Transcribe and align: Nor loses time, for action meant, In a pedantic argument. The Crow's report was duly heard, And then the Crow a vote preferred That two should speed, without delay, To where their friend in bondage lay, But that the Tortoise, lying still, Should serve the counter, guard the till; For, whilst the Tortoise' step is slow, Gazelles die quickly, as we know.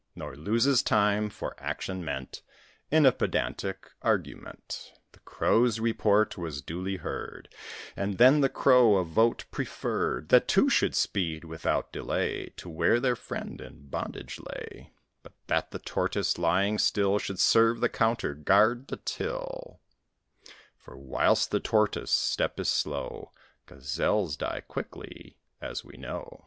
Nor 0.15 0.35
loses 0.35 0.81
time, 0.81 1.29
for 1.29 1.53
action 1.59 2.03
meant, 2.03 2.41
In 2.89 3.05
a 3.05 3.11
pedantic 3.11 3.87
argument. 4.01 4.93
The 5.11 5.19
Crow's 5.19 5.79
report 5.79 6.39
was 6.39 6.63
duly 6.63 6.95
heard, 6.95 7.53
And 7.95 8.17
then 8.17 8.41
the 8.41 8.49
Crow 8.49 8.95
a 8.97 9.03
vote 9.05 9.45
preferred 9.51 10.29
That 10.29 10.47
two 10.47 10.71
should 10.71 10.95
speed, 10.95 11.43
without 11.43 11.93
delay, 11.93 12.47
To 12.57 12.67
where 12.67 12.99
their 12.99 13.15
friend 13.15 13.61
in 13.61 13.89
bondage 13.89 14.39
lay, 14.39 14.91
But 15.21 15.33
that 15.45 15.69
the 15.69 15.77
Tortoise, 15.77 16.39
lying 16.39 16.79
still, 16.79 17.19
Should 17.19 17.37
serve 17.39 17.79
the 17.79 17.87
counter, 17.87 18.33
guard 18.33 18.87
the 18.87 18.97
till; 18.97 19.81
For, 20.79 20.97
whilst 20.97 21.51
the 21.51 21.59
Tortoise' 21.59 22.09
step 22.09 22.59
is 22.59 22.69
slow, 22.71 23.31
Gazelles 23.67 24.35
die 24.35 24.61
quickly, 24.67 25.37
as 25.61 25.85
we 25.85 25.95
know. 25.95 26.39